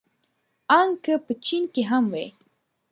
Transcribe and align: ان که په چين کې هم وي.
ان 0.79 0.89
که 1.03 1.13
په 1.25 1.33
چين 1.45 1.63
کې 1.73 1.83
هم 1.91 2.05
وي. 2.13 2.27